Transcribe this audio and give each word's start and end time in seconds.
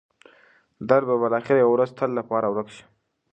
درد 0.89 1.05
به 1.09 1.15
بالاخره 1.23 1.57
یوه 1.59 1.73
ورځ 1.73 1.89
د 1.91 1.95
تل 1.99 2.11
لپاره 2.19 2.47
ورک 2.49 2.67
شي. 2.75 2.83